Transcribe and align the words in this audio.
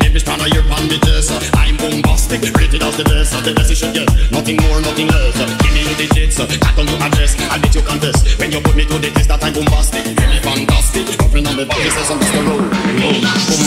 Up 0.00 0.06
down, 0.06 0.08
baby, 0.08 0.20
stand 0.20 0.42
on 0.42 0.48
your 0.52 0.62
bandages. 0.64 1.30
I'm 1.54 1.76
bombastic, 1.76 2.40
rated 2.56 2.82
as 2.82 2.96
the 2.96 3.04
best. 3.04 3.32
The 3.44 3.52
best 3.52 3.70
you 3.70 3.76
should 3.76 3.94
get. 3.94 4.08
Nothing 4.32 4.56
more, 4.62 4.80
nothing 4.80 5.08
less. 5.08 5.36
Give 5.36 5.72
me 5.72 5.84
your 5.84 5.96
digits. 5.96 6.38
Got 6.38 6.78
on 6.78 6.88
your 6.88 7.02
address. 7.02 7.36
I'll 7.50 7.60
bet 7.60 7.74
you 7.74 7.82
contest. 7.82 8.38
When 8.38 8.52
you 8.52 8.60
put 8.60 8.76
me 8.76 8.84
to 8.86 8.98
the 8.98 9.10
test, 9.10 9.28
that 9.28 9.44
I'm 9.44 9.52
bombastic. 9.52 10.04
Really 10.04 10.40
fantastic. 10.40 11.18
Girlfriend 11.18 11.48
on 11.48 11.56
the 11.56 11.64
he 11.64 11.90
says 11.90 12.10
I'm 12.10 12.18
Mr. 12.18 12.40
Rowe. 12.46 12.64
Bombastic. 12.96 13.60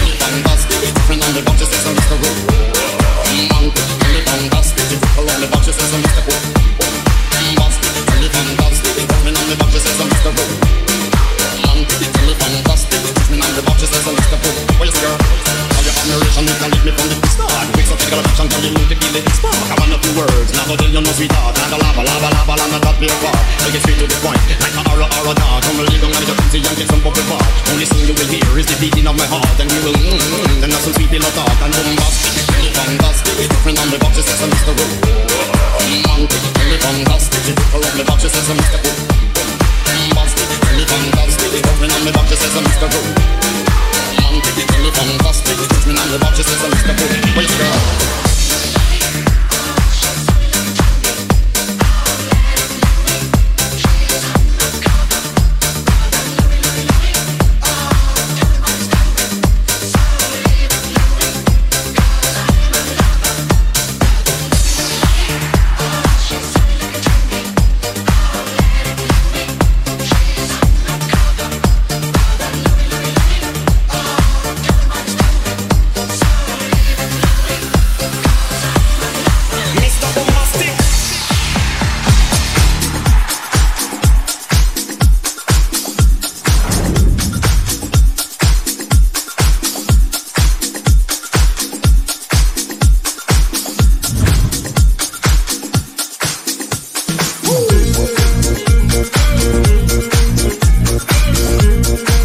Really 0.00 0.16
fantastic. 0.18 0.94
Girlfriend 0.94 1.22
on 1.22 1.32
the 1.34 1.42
she 1.58 1.64
says 1.64 1.86
I'm 1.86 1.94
Mr. 1.94 2.16
Rowe. 2.18 2.49
Sweetheart. 21.20 21.52
Now 21.60 21.68
go 21.68 21.76
lava, 21.76 22.00
lava, 22.00 22.28
lava, 22.32 22.54
lava, 22.56 22.78
not 22.80 22.96
be 22.96 23.06
a 23.12 23.16
part. 23.20 23.36
Take 23.60 23.76
it 23.76 23.82
straight 23.84 24.00
to 24.00 24.06
the 24.08 24.18
point, 24.24 24.40
like 24.64 24.72
a 24.72 24.82
aura, 24.88 25.04
aura, 25.20 25.32
dog. 25.36 25.60
Come 25.68 25.84
lay 25.84 26.00
down 26.00 26.16
and 26.16 26.24
just 26.24 26.40
easy 26.48 26.64
and 26.64 26.76
get 26.80 26.88
some 26.88 27.02
bubble 27.04 27.26
bath. 27.28 27.44
Only 27.68 27.84
thing 27.84 28.08
you 28.08 28.14
will 28.16 28.30
hear 28.32 28.48
is 28.56 28.64
the 28.64 28.76
beating 28.80 29.04
of 29.04 29.16
my 29.20 29.28
heart, 29.28 29.56
and 29.60 29.68
you 29.68 29.80
will 29.84 29.96
mm, 30.00 30.16
mm, 30.16 30.64
then 30.64 30.72
that's 30.72 30.88
some 30.88 30.96
sweet 30.96 31.12
little 31.12 31.28
talk 31.36 31.60
and 31.60 31.72
bombastic, 31.76 32.44
really 32.56 32.72
fantastic. 32.72 33.36
Girlfriend 33.36 33.78
on 33.84 33.88
the 33.92 33.98
box, 34.00 34.16
she 34.16 34.22
says 34.24 34.40
I'm 34.40 34.48
Mr. 34.48 34.72
Rowe. 34.72 34.96
Romantic, 35.84 36.42
really 36.56 36.78
fantastic. 36.80 37.42
Girl 37.68 37.84
on 37.84 37.94
the 38.00 38.04
box, 38.08 38.18
she 38.24 38.28
says 38.32 38.48
I'm 38.48 38.56
Mr. 38.56 38.78
Rowe. 38.80 38.96
Bombastic, 39.92 40.48
really 40.72 40.86
fantastic. 40.88 41.50
Girlfriend 41.60 41.92
on 42.00 42.02
the 42.08 42.12
box, 42.16 42.26
she 42.32 42.36
says 42.40 42.54
I'm 42.56 42.64
Mr. 42.64 42.88
Rowe. 42.88 43.12
Romantic, 44.24 44.56
really 44.72 44.92
fantastic. 44.96 45.56
Girlfriend 45.68 46.00
on 46.00 46.08
the 46.16 46.18
box, 46.24 46.32
she 46.40 46.44
says 46.48 46.60
I'm 46.64 46.72
Mr. 46.72 46.96
Rowe. 46.96 47.19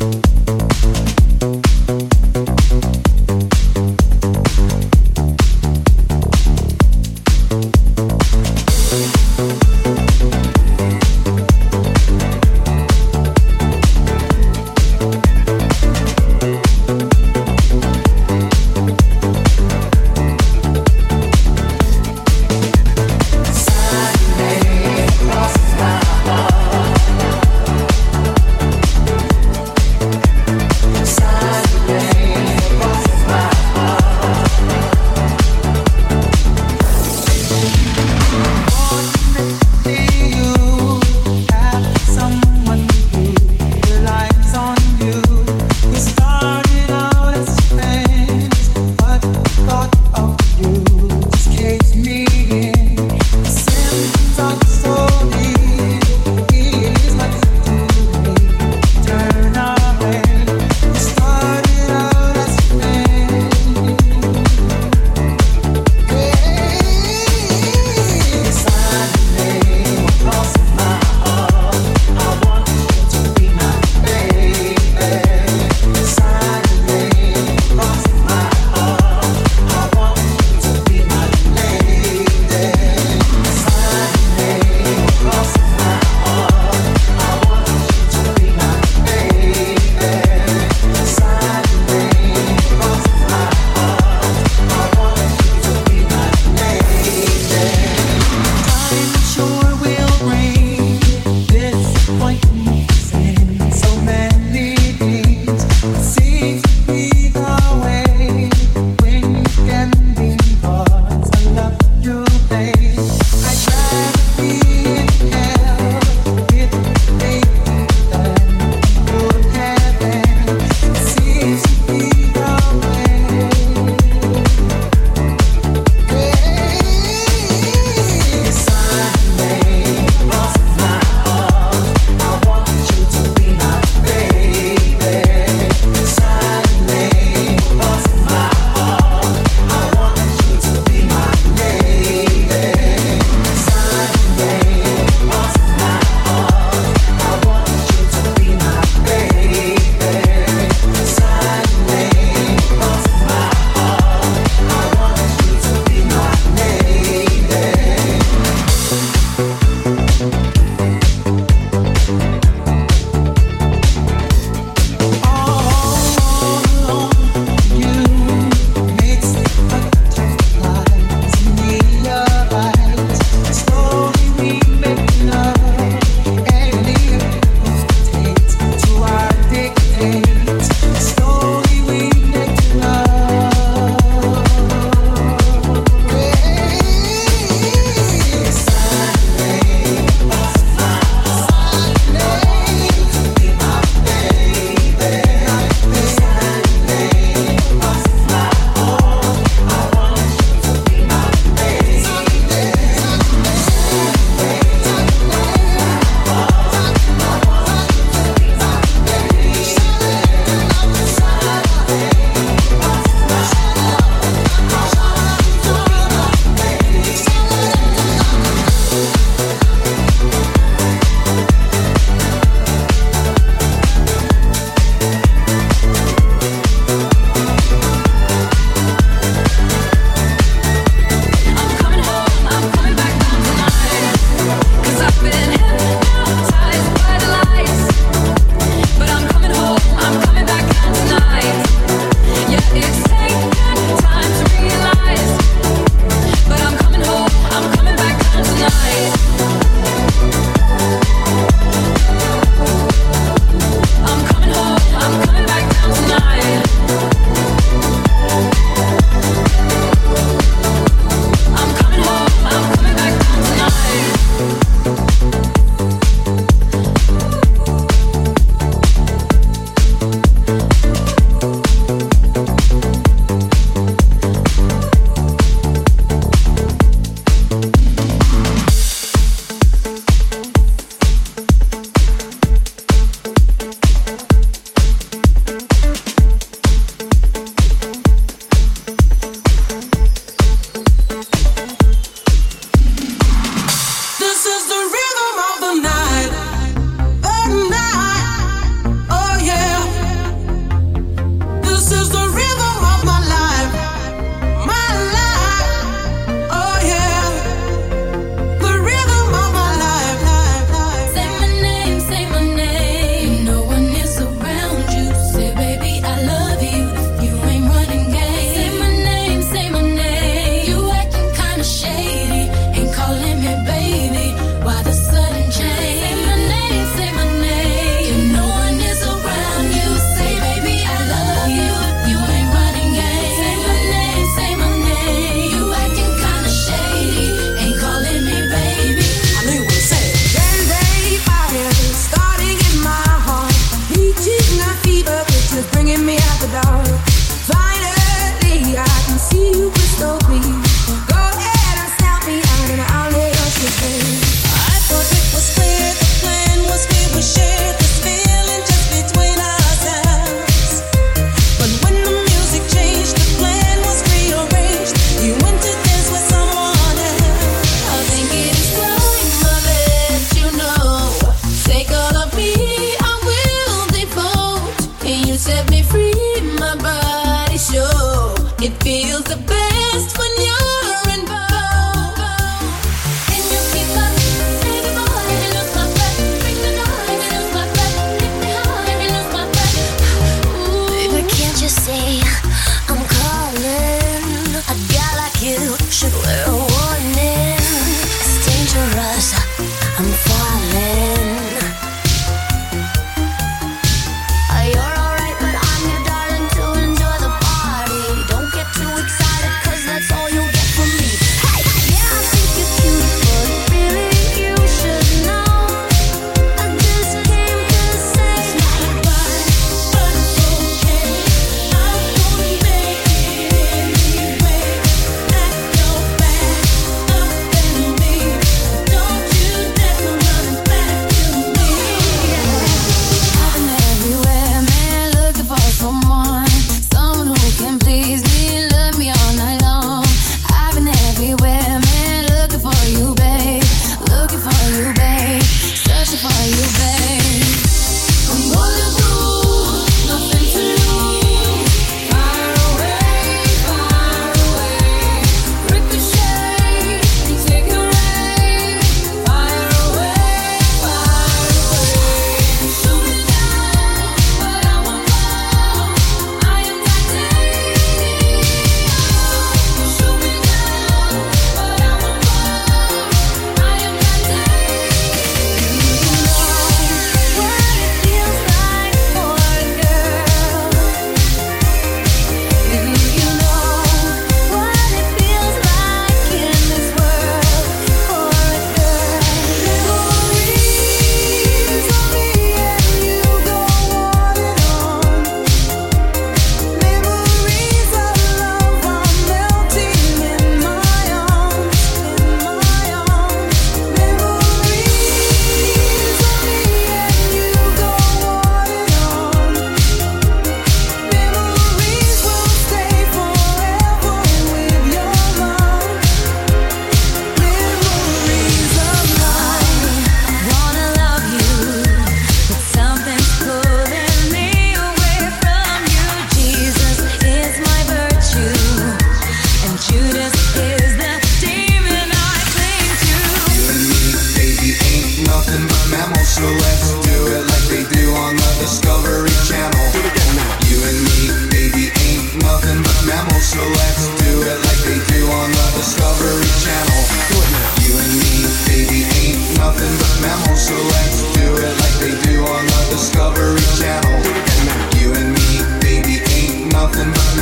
Boom, 0.00 0.22
boom, 0.46 0.68
boom. 0.80 1.09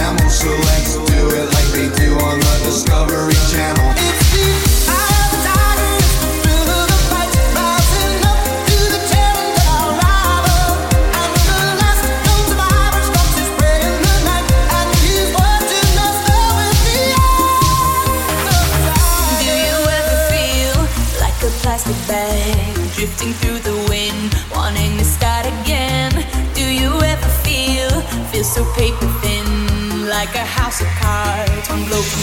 camel, 0.09 0.30
so 0.30 0.48
let's 0.48 0.96
do 0.96 1.28
it 1.28 1.52
like 1.52 1.68
they 1.72 1.88
do 2.04 2.12
on 2.18 2.38
the 2.38 2.61
Discovery 2.64 3.34
Channel. 3.50 4.28
like 30.19 30.35
a 30.35 30.45
house 30.45 30.81
of 30.81 30.89
cards. 31.01 32.18